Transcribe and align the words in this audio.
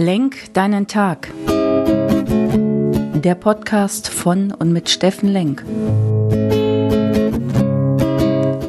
Lenk 0.00 0.54
deinen 0.54 0.86
Tag. 0.86 1.28
Der 1.48 3.34
Podcast 3.34 4.08
von 4.08 4.52
und 4.52 4.72
mit 4.72 4.90
Steffen 4.90 5.28
Lenk. 5.28 5.64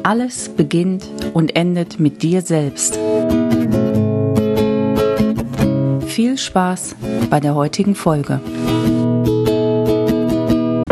Alles 0.02 0.48
beginnt 0.48 1.06
und 1.32 1.54
endet 1.54 2.00
mit 2.00 2.24
dir 2.24 2.42
selbst. 2.42 2.98
Viel 6.08 6.36
Spaß 6.36 6.96
bei 7.30 7.38
der 7.38 7.54
heutigen 7.54 7.94
Folge. 7.94 8.40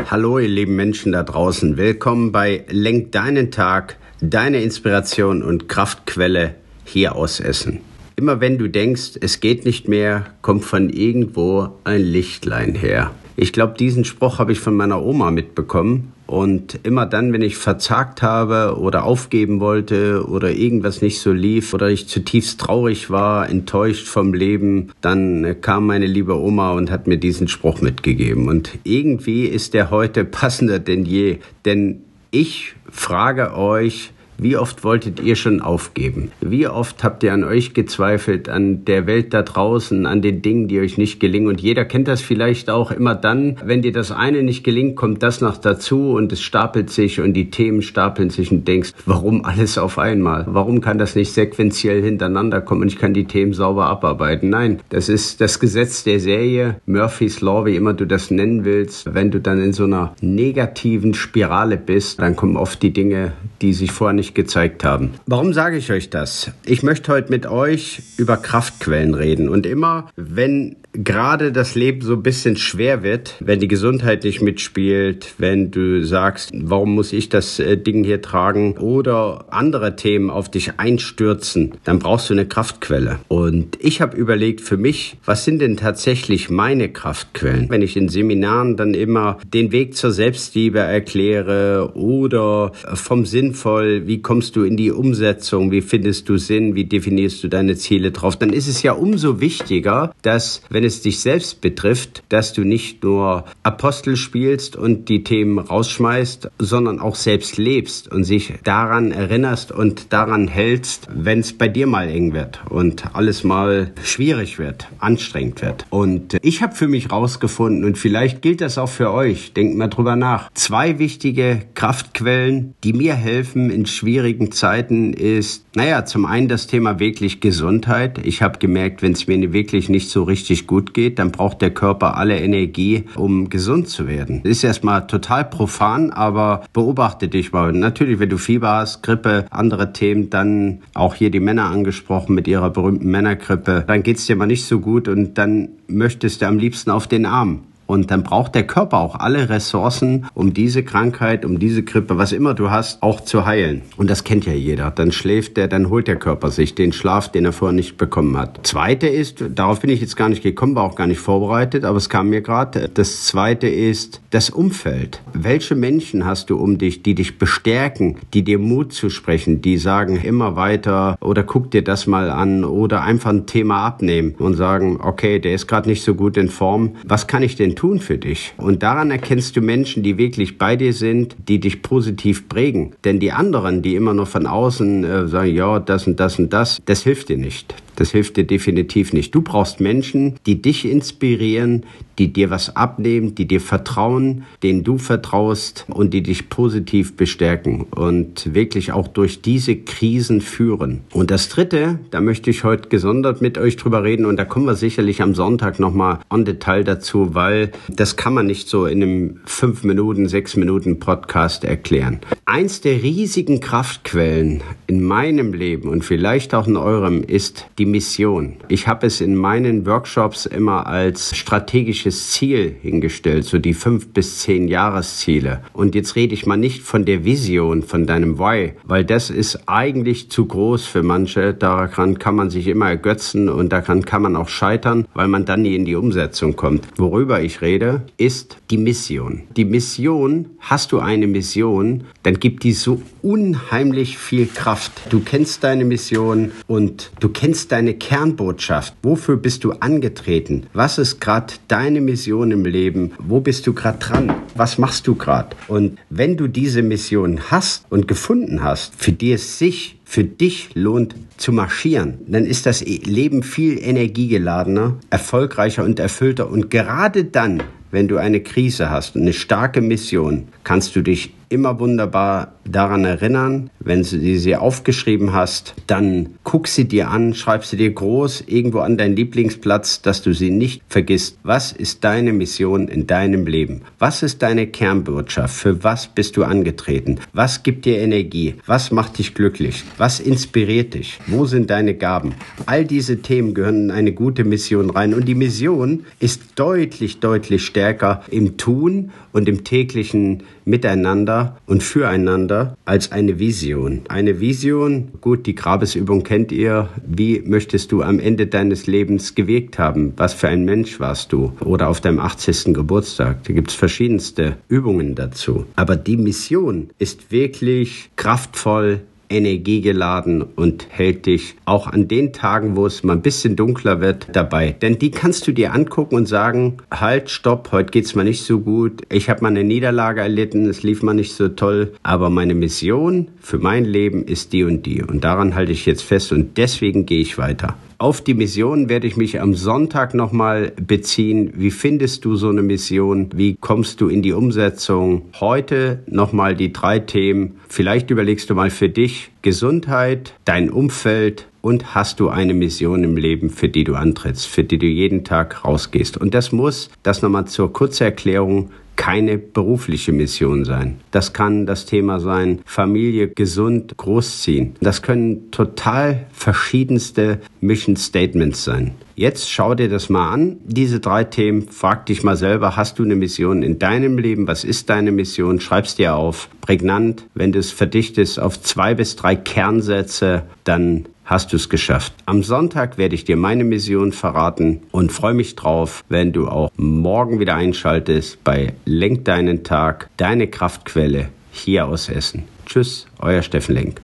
Hallo 0.09 0.39
ihr 0.39 0.46
lieben 0.46 0.77
Menschen 0.77 1.11
da 1.11 1.25
draußen, 1.25 1.77
willkommen 1.77 2.30
bei 2.30 2.64
Lenk 2.68 3.11
deinen 3.11 3.50
Tag, 3.50 3.96
deine 4.20 4.62
Inspiration 4.62 5.43
und 5.43 5.68
Kraftquelle 5.68 6.55
hier 6.84 7.16
aus 7.16 7.41
Essen. 7.41 7.88
Immer 8.18 8.40
wenn 8.40 8.58
du 8.58 8.68
denkst, 8.68 9.12
es 9.20 9.38
geht 9.38 9.64
nicht 9.64 9.86
mehr, 9.86 10.26
kommt 10.42 10.64
von 10.64 10.90
irgendwo 10.90 11.68
ein 11.84 12.00
Lichtlein 12.00 12.74
her. 12.74 13.12
Ich 13.36 13.52
glaube, 13.52 13.74
diesen 13.78 14.04
Spruch 14.04 14.40
habe 14.40 14.50
ich 14.50 14.59
von 14.59 14.76
meiner 14.76 15.00
Oma 15.00 15.30
mitbekommen. 15.30 16.12
Und 16.26 16.80
immer 16.82 17.06
dann, 17.06 17.32
wenn 17.32 17.42
ich 17.42 17.56
verzagt 17.56 18.20
habe 18.20 18.76
oder 18.80 19.04
aufgeben 19.04 19.60
wollte 19.60 20.26
oder 20.26 20.50
irgendwas 20.50 21.00
nicht 21.00 21.20
so 21.20 21.30
lief 21.30 21.73
oder 21.73 21.90
ich 21.90 22.09
zutiefst 22.09 22.60
traurig 22.60 23.09
war, 23.09 23.48
enttäuscht 23.48 24.09
vom 24.09 24.34
Leben, 24.34 24.90
dann 25.00 25.54
kam 25.60 25.87
meine 25.87 26.06
liebe 26.06 26.37
Oma 26.37 26.73
und 26.73 26.90
hat 26.90 27.06
mir 27.06 27.18
diesen 27.18 27.46
Spruch 27.46 27.82
mitgegeben. 27.82 28.48
Und 28.48 28.80
irgendwie 28.82 29.45
ist 29.45 29.74
der 29.74 29.92
heute 29.92 30.24
passender 30.24 30.80
denn 30.80 31.04
je. 31.04 31.38
Denn 31.64 32.02
ich 32.32 32.74
frage 32.90 33.56
euch, 33.56 34.10
wie 34.41 34.56
oft 34.56 34.84
wolltet 34.84 35.20
ihr 35.20 35.34
schon 35.34 35.60
aufgeben? 35.60 36.30
Wie 36.41 36.69
oft 36.69 37.02
habt 37.02 37.24
ihr 37.24 37.33
an 37.33 37.42
euch 37.42 37.74
gezweifelt, 37.74 38.48
an 38.48 38.84
der 38.84 39.06
Welt 39.06 39.34
da 39.34 39.42
draußen, 39.42 40.06
an 40.06 40.23
den 40.23 40.42
Dingen, 40.42 40.69
die 40.69 40.79
euch 40.79 40.96
nicht 40.96 41.19
gelingen? 41.19 41.48
Und 41.48 41.60
jeder 41.60 41.84
kennt 41.84 42.06
das 42.06 42.20
vielleicht 42.20 42.70
auch 42.70 42.93
immer 42.93 43.16
dann, 43.16 43.57
wenn 43.65 43.82
dir 43.82 43.93
das 43.93 44.12
eine 44.12 44.45
nicht 44.45 44.62
gelingt, 44.62 44.95
kommt 44.95 45.24
das 45.24 45.40
noch 45.40 45.57
dazu 45.57 46.12
und 46.12 46.32
es 46.32 46.40
stapelt 46.40 46.90
sich 46.90 47.21
und 47.21 47.35
die 47.35 47.51
Themen 47.51 47.82
stapeln 47.82 48.30
sich 48.30 48.52
und 48.52 48.68
denkst, 48.68 48.93
warum 49.07 49.45
alles 49.45 49.77
auf 49.77 49.99
einmal? 49.99 50.45
Warum 50.49 50.80
kann 50.80 50.99
das 50.99 51.16
nicht 51.16 51.32
sequenziell 51.32 52.01
hintereinander 52.01 52.60
kommen 52.60 52.82
und 52.82 52.88
ich 52.88 52.99
kann 52.99 53.15
die 53.15 53.24
Themen 53.24 53.55
sauber 53.55 53.87
abarbeiten? 53.87 54.51
Nein, 54.51 54.79
das 54.90 55.09
ist 55.09 55.40
das 55.40 55.59
Gesetz 55.59 56.05
der 56.05 56.21
Serie, 56.21 56.77
Murphy's 56.87 57.40
Law, 57.40 57.66
wie 57.66 57.74
immer 57.74 57.93
du 57.93 58.07
das 58.07 58.30
nennen 58.30 58.65
willst. 58.65 59.12
Wenn 59.12 59.32
du 59.32 59.40
dann 59.40 59.60
in 59.60 59.73
so 59.73 59.84
einer 59.84 60.15
negativen 60.21 61.15
Spirale 61.15 61.77
bist, 61.77 62.21
dann 62.21 62.37
kommen 62.37 62.57
oft 62.57 62.82
die 62.82 62.93
Dinge, 62.93 63.32
die 63.62 63.73
sich 63.73 63.90
vorher 63.90 64.15
nicht 64.15 64.28
gezeigt 64.34 64.84
haben. 64.84 65.12
Warum 65.26 65.53
sage 65.53 65.76
ich 65.76 65.91
euch 65.93 66.10
das? 66.10 66.53
Ich 66.65 66.82
möchte 66.82 67.12
heute 67.12 67.31
mit 67.31 67.47
euch 67.47 68.03
über 68.16 68.37
Kraftquellen 68.37 69.15
reden. 69.15 69.48
Und 69.48 69.66
immer, 69.66 70.09
wenn 70.16 70.76
gerade 70.93 71.53
das 71.53 71.75
Leben 71.75 72.00
so 72.00 72.15
ein 72.15 72.22
bisschen 72.22 72.56
schwer 72.56 73.03
wird, 73.03 73.37
wenn 73.41 73.60
die 73.60 73.69
Gesundheit 73.69 74.25
nicht 74.25 74.41
mitspielt, 74.41 75.34
wenn 75.38 75.71
du 75.71 76.04
sagst, 76.04 76.50
warum 76.53 76.94
muss 76.94 77.12
ich 77.12 77.28
das 77.28 77.59
äh, 77.59 77.76
Ding 77.76 78.04
hier 78.04 78.22
tragen 78.22 78.76
oder 78.78 79.47
andere 79.50 79.97
Themen 79.97 80.31
auf 80.31 80.50
dich 80.50 80.78
einstürzen, 80.78 81.75
dann 81.84 81.99
brauchst 81.99 82.31
du 82.31 82.34
eine 82.34 82.47
Kraftquelle. 82.47 83.19
Und 83.28 83.76
ich 83.81 84.00
habe 84.00 84.16
überlegt 84.16 84.60
für 84.60 84.76
mich, 84.76 85.16
was 85.25 85.44
sind 85.44 85.60
denn 85.60 85.76
tatsächlich 85.76 86.50
meine 86.50 86.88
Kraftquellen? 86.88 87.69
Wenn 87.71 87.82
ich 87.82 87.97
in 87.97 88.09
Seminaren 88.09 88.76
dann 88.76 88.94
immer 88.94 89.38
den 89.53 89.72
Weg 89.72 89.97
zur 89.97 90.10
Selbstliebe 90.10 90.78
erkläre 90.78 91.93
oder 91.94 92.72
vom 92.94 93.26
Sinnvoll, 93.26 94.06
wie 94.06 94.18
kommst 94.22 94.56
du 94.56 94.65
in 94.65 94.77
die 94.77 94.91
Umsetzung, 94.91 95.71
wie 95.71 95.81
findest 95.81 96.28
du 96.28 96.37
Sinn, 96.37 96.75
wie 96.75 96.84
definierst 96.84 97.43
du 97.43 97.49
deine 97.49 97.77
Ziele 97.77 98.11
drauf, 98.11 98.37
dann 98.37 98.53
ist 98.53 98.69
es 98.69 98.83
ja 98.83 98.93
umso 98.93 99.41
wichtiger, 99.41 100.12
dass 100.22 100.62
wenn 100.71 100.84
es 100.84 101.03
dich 101.03 101.21
selbst 101.21 101.61
betrifft, 101.61 102.22
dass 102.28 102.53
du 102.53 102.62
nicht 102.62 103.03
nur 103.03 103.44
Apostel 103.62 104.16
spielst 104.16 104.77
und 104.77 105.09
die 105.09 105.25
Themen 105.25 105.59
rausschmeißt, 105.59 106.50
sondern 106.59 107.00
auch 107.00 107.15
selbst 107.15 107.59
lebst 107.59 108.11
und 108.11 108.25
sich 108.25 108.55
daran 108.65 109.12
erinnerst 109.12 109.73
und 109.73 110.12
daran 110.12 110.49
hältst, 110.49 111.09
wenn 111.15 111.41
es 111.41 111.53
bei 111.53 111.69
dir 111.69 111.87
mal 111.87 112.09
eng 112.09 112.33
wird 112.33 112.61
und 112.69 113.15
alles 113.15 113.45
mal 113.45 113.93
schwierig 114.03 114.59
wird, 114.59 114.89
anstrengend 114.99 115.62
wird. 115.62 115.87
Und 115.91 116.37
ich 116.43 116.62
habe 116.62 116.75
für 116.75 116.89
mich 116.89 117.11
rausgefunden 117.11 117.84
und 117.84 117.99
vielleicht 117.99 118.43
gilt 118.43 118.61
das 118.61 118.78
auch 118.78 118.89
für 118.89 119.12
euch, 119.12 119.53
denkt 119.53 119.77
mal 119.77 119.89
drüber 119.89 120.17
nach. 120.17 120.51
Zwei 120.55 120.99
wichtige 120.99 121.62
Kraftquellen, 121.75 122.75
die 122.84 122.93
mir 122.93 123.15
helfen 123.15 123.71
in 123.71 123.87
schwierigen 123.87 124.08
Zeiten 124.51 125.13
ist, 125.13 125.65
naja, 125.75 126.05
zum 126.05 126.27
einen 126.27 126.49
das 126.49 126.67
Thema 126.67 126.99
wirklich 126.99 127.41
Gesundheit. 127.41 128.25
Ich 128.25 128.43
habe 128.43 128.59
gemerkt, 128.59 129.03
wenn 129.03 129.13
es 129.13 129.27
mir 129.27 129.53
wirklich 129.53 129.89
nicht 129.89 130.11
so 130.11 130.23
richtig 130.23 130.67
gut 130.67 130.95
geht, 130.95 131.19
dann 131.19 131.31
braucht 131.31 131.63
der 131.63 131.71
Körper 131.71 132.17
alle 132.17 132.39
Energie, 132.39 133.05
um 133.15 133.49
gesund 133.49 133.89
zu 133.89 134.09
werden. 134.09 134.41
Ist 134.43 134.65
erstmal 134.65 135.07
total 135.07 135.45
profan, 135.45 136.11
aber 136.11 136.65
beobachte 136.73 137.29
dich 137.29 137.53
mal. 137.53 137.73
Natürlich, 137.73 138.19
wenn 138.19 138.31
du 138.31 138.39
Fieber 138.39 138.71
hast, 138.71 139.03
Grippe, 139.03 139.47
andere 139.51 139.93
Themen, 139.93 140.31
dann 140.31 140.81
auch 140.95 141.15
hier 141.15 141.31
die 141.31 141.41
Männer 141.41 141.67
angesprochen 141.67 142.35
mit 142.35 142.49
ihrer 142.49 142.71
berühmten 142.71 143.11
Männergrippe, 143.11 143.85
dann 143.87 144.03
geht's 144.03 144.27
dir 144.27 144.37
mal 144.37 144.47
nicht 144.47 144.65
so 144.65 144.81
gut 144.81 145.09
und 145.09 145.39
dann 145.39 145.69
möchtest 145.87 146.43
du 146.43 146.47
am 146.47 146.59
liebsten 146.59 146.91
auf 146.91 147.07
den 147.07 147.27
Arm. 147.27 147.68
Und 147.88 148.10
dann 148.10 148.22
braucht 148.22 148.54
der 148.54 148.66
Körper 148.66 148.99
auch 148.99 149.15
alle 149.15 149.49
Ressourcen, 149.49 150.26
um 150.34 150.53
diese 150.53 150.82
Krankheit, 150.82 151.47
um 151.47 151.59
diese 151.59 151.82
Grippe, 151.82 152.19
was 152.19 152.32
immer 152.32 152.53
du 152.53 152.71
hast, 152.71 153.03
auch 153.03 153.22
zu 153.22 153.47
heilen. 153.47 153.81
Und 153.97 154.10
das 154.10 154.25
kennt 154.25 154.44
ja 154.44 154.53
jeder. 154.53 154.91
Dann 154.91 155.10
schläft 155.10 155.56
der, 155.56 155.69
dann 155.69 155.88
holt 155.88 156.06
der 156.06 156.16
Körper 156.16 156.50
sich 156.50 156.75
den 156.75 156.93
Schlaf, 156.93 157.32
den 157.32 157.47
er 157.47 157.53
vorher 157.53 157.75
nicht 157.75 157.97
bekommen 157.97 158.37
hat. 158.37 158.60
Zweite 158.66 159.06
ist, 159.06 159.43
darauf 159.54 159.81
bin 159.81 159.88
ich 159.88 160.03
jetzt 160.03 160.16
gar 160.16 160.28
nicht 160.28 160.43
gekommen, 160.43 160.75
war 160.75 160.82
auch 160.82 160.97
gar 160.97 161.06
nicht 161.06 161.19
vorbereitet, 161.19 161.87
aber 161.87 161.97
es 161.97 162.10
kam 162.10 162.28
mir 162.28 162.43
gerade. 162.43 162.91
Das 162.93 163.25
zweite 163.25 163.69
ist 163.69 164.21
das 164.28 164.50
Umfeld. 164.50 165.22
Welche 165.32 165.75
Menschen 165.75 166.27
hast 166.27 166.50
du 166.50 166.59
um 166.59 166.77
dich, 166.77 167.03
die 167.03 167.15
dich 167.15 167.38
bestärken, 167.38 168.19
die 168.34 168.43
dir 168.43 168.59
Mut 168.59 168.93
zu 168.93 169.09
sprechen, 169.09 169.62
die 169.62 169.78
sagen 169.78 170.16
immer 170.16 170.56
weiter 170.56 171.16
oder 171.22 171.43
guck 171.43 171.71
dir 171.71 171.82
das 171.82 172.06
mal 172.06 172.28
an 172.28 172.66
oder 172.66 173.03
einfach 173.03 173.31
ein 173.31 173.47
Thema 173.47 173.87
abnehmen 173.87 174.34
und 174.38 174.56
sagen, 174.56 175.00
okay, 175.03 175.38
der 175.38 175.54
ist 175.54 175.66
gerade 175.66 175.88
nicht 175.88 176.03
so 176.03 176.15
gut 176.15 176.37
in 176.37 176.50
Form. 176.50 176.91
Was 177.04 177.27
kann 177.27 177.43
ich 177.43 177.56
denn 177.56 177.78
tun 177.78 178.00
für 178.00 178.19
dich. 178.19 178.55
Und 178.56 178.83
daran 178.83 179.12
erkennst 179.12 179.56
du 179.56 179.61
Menschen, 179.61 180.03
die 180.03 180.19
wirklich 180.19 180.59
bei 180.59 180.75
dir 180.75 180.93
sind, 180.93 181.37
die 181.49 181.61
dich 181.61 181.81
positiv 181.83 182.49
prägen. 182.49 182.93
Denn 183.05 183.21
die 183.21 183.31
anderen, 183.31 183.83
die 183.83 183.94
immer 183.94 184.15
nur 184.15 184.27
von 184.27 184.47
außen 184.47 185.05
äh, 185.05 185.28
sagen, 185.28 185.55
ja, 185.55 185.78
das 185.78 186.09
und 186.09 186.19
das 186.19 186.41
und 186.41 186.53
das, 186.53 186.81
das 186.84 187.03
hilft 187.03 187.28
dir 187.28 187.39
nicht. 187.39 187.75
Das 187.98 188.12
hilft 188.12 188.36
dir 188.36 188.44
definitiv 188.44 189.12
nicht. 189.12 189.34
Du 189.34 189.42
brauchst 189.42 189.81
Menschen, 189.81 190.36
die 190.47 190.62
dich 190.62 190.84
inspirieren, 190.84 191.84
die 192.20 192.32
dir 192.32 192.48
was 192.48 192.76
abnehmen, 192.76 193.34
die 193.34 193.48
dir 193.48 193.60
vertrauen, 193.60 194.44
denen 194.62 194.84
du 194.84 194.98
vertraust 194.98 195.84
und 195.88 196.14
die 196.14 196.22
dich 196.22 196.48
positiv 196.48 197.16
bestärken 197.16 197.86
und 197.91 198.54
wirklich 198.54 198.92
auch 198.92 199.09
durch 199.09 199.42
diese 199.42 199.75
Krisen 199.75 200.41
führen. 200.41 201.00
Und 201.12 201.32
das 201.32 201.48
Dritte, 201.48 201.98
da 202.12 202.20
möchte 202.20 202.50
ich 202.50 202.62
heute 202.62 202.88
gesondert 202.88 203.42
mit 203.42 203.59
euch 203.59 203.76
drüber 203.76 204.04
reden 204.04 204.26
und 204.26 204.36
da 204.36 204.44
kommen 204.44 204.66
wir 204.66 204.76
sicherlich 204.76 205.20
am 205.20 205.34
Sonntag 205.34 205.80
nochmal 205.80 206.20
en 206.30 206.44
Detail 206.44 206.84
dazu, 206.84 207.34
weil 207.34 207.72
das 207.88 208.15
kann 208.15 208.32
man 208.32 208.47
nicht 208.47 208.69
so 208.69 208.86
in 208.86 209.03
einem 209.03 209.41
fünf 209.44 209.82
Minuten, 209.82 210.28
sechs 210.28 210.54
Minuten 210.54 211.00
Podcast 211.00 211.65
erklären. 211.65 212.20
Eins 212.44 212.80
der 212.80 213.03
riesigen 213.03 213.59
Kraftquellen 213.59 214.62
in 214.86 215.03
meinem 215.03 215.53
Leben 215.53 215.88
und 215.88 216.04
vielleicht 216.04 216.54
auch 216.54 216.69
in 216.69 216.76
eurem 216.76 217.25
ist 217.25 217.66
die 217.78 217.88
Mission. 217.91 218.56
Ich 218.69 218.87
habe 218.87 219.06
es 219.06 219.21
in 219.21 219.37
meinen 219.37 219.87
Workshops 219.87 220.47
immer 220.47 220.87
als 220.87 221.37
strategisches 221.37 222.31
Ziel 222.31 222.75
hingestellt, 222.81 223.44
so 223.44 223.59
die 223.59 223.75
fünf 223.75 224.09
bis 224.09 224.38
zehn 224.41 224.69
Jahresziele. 224.69 225.62
Und 225.72 225.94
jetzt 225.94 226.16
rede 226.16 226.34
ich 226.34 226.47
mal 226.47 226.56
nicht 226.56 226.82
von 226.82 227.04
der 227.04 227.25
Vision, 227.25 227.82
von 227.82 228.06
deinem 228.06 228.38
Why, 228.38 228.72
weil 228.84 229.04
das 229.04 229.31
ist 229.31 229.60
eigentlich 229.66 230.31
zu 230.31 230.47
groß 230.47 230.87
für 230.87 231.03
manche. 231.03 231.54
Daran 231.54 232.19
kann 232.19 232.34
man 232.34 232.50
sich 232.50 232.66
immer 232.66 232.88
ergötzen 232.88 233.48
und 233.48 233.72
daran 233.72 234.04
kann 234.04 234.22
man 234.22 234.37
auch 234.37 234.48
scheitern, 234.48 235.06
weil 235.15 235.28
man 235.28 235.45
dann 235.45 235.63
nie 235.63 235.74
in 235.74 235.84
die 235.84 235.97
Umsetzung 235.97 236.57
kommt. 236.57 236.86
Worüber 236.97 237.41
ich 237.42 237.63
rede, 237.63 238.03
ist 238.16 238.59
die 238.71 238.78
Mission. 238.78 239.42
Die 239.57 239.65
Mission, 239.65 240.47
hast 240.59 240.92
du 240.92 240.98
eine 240.98 241.27
Mission, 241.27 242.04
dann 242.22 242.41
gibt 242.41 242.65
die 242.65 242.72
so 242.72 243.03
unheimlich 243.22 244.18
viel 244.18 244.47
Kraft. 244.47 244.92
Du 245.10 245.21
kennst 245.21 245.65
deine 245.65 245.84
Mission 245.84 246.53
und 246.66 247.10
du 247.21 247.28
kennst 247.28 247.72
deine 247.72 247.78
deine 247.78 247.95
Kernbotschaft? 247.95 248.95
Wofür 249.04 249.36
bist 249.36 249.63
du 249.63 249.71
angetreten? 249.71 250.66
Was 250.72 250.98
ist 250.98 251.21
gerade 251.21 251.54
deine 251.69 252.01
Mission 252.01 252.51
im 252.51 252.65
Leben? 252.65 253.13
Wo 253.21 253.39
bist 253.39 253.69
du 253.69 253.72
gerade 253.72 253.98
dran? 253.98 254.34
Was 254.57 254.78
machst 254.78 255.07
du 255.07 255.15
gerade? 255.15 255.54
Und 255.69 255.97
wenn 256.10 256.36
du 256.36 256.48
diese 256.48 256.82
Mission 256.82 257.38
hast 257.52 257.84
und 257.88 258.08
gefunden 258.08 258.64
hast, 258.64 258.96
für 258.96 259.12
die 259.12 259.30
es 259.30 259.60
sich 259.60 259.96
für 260.04 260.25
dich 260.25 260.70
lohnt 260.75 261.14
zu 261.36 261.52
marschieren, 261.52 262.19
dann 262.26 262.46
ist 262.46 262.66
das 262.66 262.84
Leben 262.84 263.44
viel 263.44 263.78
energiegeladener, 263.78 264.96
erfolgreicher 265.10 265.84
und 265.84 266.00
erfüllter. 266.00 266.50
Und 266.50 266.70
gerade 266.70 267.26
dann, 267.26 267.62
wenn 267.92 268.08
du 268.08 268.16
eine 268.16 268.40
Krise 268.40 268.90
hast 268.90 269.14
und 269.14 269.22
eine 269.22 269.34
starke 269.34 269.82
Mission, 269.82 270.48
kannst 270.64 270.96
du 270.96 271.02
dich 271.02 271.32
immer 271.48 271.78
wunderbar 271.80 272.52
daran 272.64 273.04
erinnern, 273.04 273.70
wenn 273.80 274.02
du 274.02 274.38
sie 274.38 274.56
aufgeschrieben 274.56 275.32
hast, 275.32 275.74
dann 275.86 276.34
guck 276.44 276.68
sie 276.68 276.86
dir 276.86 277.08
an, 277.10 277.34
schreib 277.34 277.64
sie 277.64 277.76
dir 277.76 277.90
groß 277.90 278.44
irgendwo 278.46 278.80
an 278.80 278.98
deinen 278.98 279.16
Lieblingsplatz, 279.16 280.02
dass 280.02 280.22
du 280.22 280.34
sie 280.34 280.50
nicht 280.50 280.82
vergisst. 280.88 281.38
Was 281.42 281.72
ist 281.72 282.04
deine 282.04 282.32
Mission 282.32 282.88
in 282.88 283.06
deinem 283.06 283.46
Leben? 283.46 283.82
Was 283.98 284.22
ist 284.22 284.42
deine 284.42 284.66
Kernbotschaft? 284.66 285.54
Für 285.54 285.82
was 285.82 286.08
bist 286.08 286.36
du 286.36 286.44
angetreten? 286.44 287.20
Was 287.32 287.62
gibt 287.62 287.86
dir 287.86 287.98
Energie? 287.98 288.56
Was 288.66 288.90
macht 288.90 289.18
dich 289.18 289.34
glücklich? 289.34 289.84
Was 289.96 290.20
inspiriert 290.20 290.94
dich? 290.94 291.18
Wo 291.26 291.46
sind 291.46 291.70
deine 291.70 291.94
Gaben? 291.94 292.34
All 292.66 292.84
diese 292.84 293.22
Themen 293.22 293.54
gehören 293.54 293.84
in 293.84 293.90
eine 293.90 294.12
gute 294.12 294.44
Mission 294.44 294.90
rein 294.90 295.14
und 295.14 295.26
die 295.26 295.34
Mission 295.34 296.04
ist 296.20 296.42
deutlich, 296.56 297.20
deutlich 297.20 297.64
stärker 297.64 298.22
im 298.30 298.58
Tun 298.58 299.10
und 299.32 299.48
im 299.48 299.64
täglichen 299.64 300.42
Miteinander 300.68 301.56
und 301.66 301.82
füreinander 301.82 302.76
als 302.84 303.10
eine 303.10 303.38
Vision. 303.38 304.02
Eine 304.08 304.38
Vision, 304.38 305.08
gut, 305.20 305.46
die 305.46 305.54
Grabesübung 305.54 306.22
kennt 306.22 306.52
ihr. 306.52 306.90
Wie 307.06 307.40
möchtest 307.40 307.90
du 307.90 308.02
am 308.02 308.20
Ende 308.20 308.46
deines 308.46 308.86
Lebens 308.86 309.34
gewirkt 309.34 309.78
haben? 309.78 310.12
Was 310.16 310.34
für 310.34 310.48
ein 310.48 310.64
Mensch 310.64 311.00
warst 311.00 311.32
du? 311.32 311.52
Oder 311.60 311.88
auf 311.88 312.00
deinem 312.00 312.20
80. 312.20 312.74
Geburtstag. 312.74 313.44
Da 313.44 313.52
gibt 313.54 313.70
es 313.70 313.76
verschiedenste 313.76 314.58
Übungen 314.68 315.14
dazu. 315.14 315.64
Aber 315.74 315.96
die 315.96 316.18
Mission 316.18 316.90
ist 316.98 317.32
wirklich 317.32 318.10
kraftvoll, 318.16 319.00
energiegeladen 319.30 320.42
und 320.42 320.86
hält 320.90 321.26
dich 321.26 321.56
auch 321.64 321.86
an 321.86 322.08
den 322.08 322.32
Tagen, 322.32 322.76
wo 322.76 322.86
es 322.86 323.02
mal 323.02 323.14
ein 323.14 323.22
bisschen 323.22 323.56
dunkler 323.56 324.00
wird, 324.00 324.28
dabei. 324.32 324.72
Denn 324.72 324.98
die 324.98 325.10
kannst 325.10 325.46
du 325.46 325.52
dir 325.52 325.72
angucken 325.72 326.16
und 326.16 326.26
sagen, 326.26 326.78
halt, 326.90 327.30
stopp, 327.30 327.72
heute 327.72 327.90
geht's 327.90 328.14
mal 328.14 328.25
nicht 328.25 328.42
so 328.42 328.60
gut. 328.60 329.02
Ich 329.10 329.28
habe 329.28 329.42
mal 329.42 329.48
eine 329.48 329.64
Niederlage 329.64 330.20
erlitten, 330.20 330.66
es 330.66 330.82
lief 330.82 331.02
mal 331.02 331.14
nicht 331.14 331.34
so 331.34 331.48
toll, 331.48 331.94
aber 332.02 332.30
meine 332.30 332.54
Mission 332.54 333.28
für 333.40 333.58
mein 333.58 333.84
Leben 333.84 334.25
ist 334.25 334.52
die 334.52 334.64
und 334.64 334.86
die 334.86 335.02
und 335.02 335.25
daran 335.25 335.54
halte 335.54 335.72
ich 335.72 335.86
jetzt 335.86 336.02
fest 336.02 336.32
und 336.32 336.56
deswegen 336.56 337.06
gehe 337.06 337.20
ich 337.20 337.38
weiter. 337.38 337.76
Auf 338.00 338.20
die 338.20 338.34
Mission 338.34 338.88
werde 338.88 339.08
ich 339.08 339.16
mich 339.16 339.40
am 339.40 339.54
Sonntag 339.54 340.14
nochmal 340.14 340.70
beziehen. 340.80 341.52
Wie 341.56 341.72
findest 341.72 342.24
du 342.24 342.36
so 342.36 342.48
eine 342.48 342.62
Mission? 342.62 343.30
Wie 343.34 343.56
kommst 343.56 344.00
du 344.00 344.06
in 344.06 344.22
die 344.22 344.32
Umsetzung? 344.32 345.22
Heute 345.40 346.04
nochmal 346.06 346.54
die 346.54 346.72
drei 346.72 347.00
Themen. 347.00 347.58
Vielleicht 347.68 348.10
überlegst 348.10 348.48
du 348.50 348.54
mal 348.54 348.70
für 348.70 348.88
dich 348.88 349.32
Gesundheit, 349.42 350.32
dein 350.44 350.70
Umfeld 350.70 351.48
und 351.60 351.96
hast 351.96 352.20
du 352.20 352.28
eine 352.28 352.54
Mission 352.54 353.02
im 353.02 353.16
Leben, 353.16 353.50
für 353.50 353.68
die 353.68 353.82
du 353.82 353.96
antrittst, 353.96 354.46
für 354.46 354.62
die 354.62 354.78
du 354.78 354.86
jeden 354.86 355.24
Tag 355.24 355.64
rausgehst. 355.64 356.16
Und 356.16 356.34
das 356.34 356.52
muss, 356.52 356.90
das 357.02 357.22
nochmal 357.22 357.46
zur 357.46 357.72
Kurzerklärung, 357.72 358.70
keine 358.98 359.38
berufliche 359.38 360.12
Mission 360.12 360.66
sein. 360.66 360.98
Das 361.12 361.32
kann 361.32 361.64
das 361.64 361.86
Thema 361.86 362.20
sein, 362.20 362.58
Familie 362.66 363.28
gesund 363.28 363.96
großziehen. 363.96 364.74
Das 364.80 365.00
können 365.00 365.50
total 365.52 366.26
verschiedenste 366.32 367.40
Mission 367.60 367.96
Statements 367.96 368.64
sein. 368.64 368.96
Jetzt 369.14 369.50
schau 369.50 369.74
dir 369.74 369.88
das 369.88 370.10
mal 370.10 370.30
an, 370.30 370.58
diese 370.64 371.00
drei 371.00 371.24
Themen. 371.24 371.68
Frag 371.70 372.06
dich 372.06 372.22
mal 372.22 372.36
selber, 372.36 372.76
hast 372.76 372.98
du 372.98 373.04
eine 373.04 373.16
Mission 373.16 373.62
in 373.62 373.78
deinem 373.78 374.18
Leben? 374.18 374.46
Was 374.46 374.64
ist 374.64 374.90
deine 374.90 375.10
Mission? 375.10 375.60
Schreib's 375.60 375.94
dir 375.94 376.14
auf. 376.14 376.48
Prägnant. 376.60 377.24
Wenn 377.34 377.52
du 377.52 377.60
es 377.60 377.70
verdichtest 377.70 378.38
auf 378.38 378.60
zwei 378.60 378.94
bis 378.94 379.16
drei 379.16 379.36
Kernsätze, 379.36 380.42
dann 380.64 381.06
hast 381.28 381.52
du 381.52 381.56
es 381.56 381.69
geschafft. 381.69 382.14
Am 382.26 382.42
Sonntag 382.42 382.98
werde 382.98 383.14
ich 383.14 383.25
dir 383.25 383.36
meine 383.36 383.62
Mission 383.62 384.12
verraten 384.12 384.80
und 384.90 385.12
freue 385.12 385.34
mich 385.34 385.54
drauf, 385.54 386.02
wenn 386.08 386.32
du 386.32 386.48
auch 386.48 386.70
morgen 386.76 387.38
wieder 387.38 387.54
einschaltest 387.54 388.42
bei 388.42 388.72
Lenk 388.86 389.26
deinen 389.26 389.62
Tag, 389.62 390.08
deine 390.16 390.48
Kraftquelle 390.48 391.28
hier 391.52 391.86
aus 391.86 392.08
Essen. 392.08 392.44
Tschüss, 392.66 393.06
euer 393.19 393.42
Steffen 393.42 393.75
Lenk. 393.75 394.00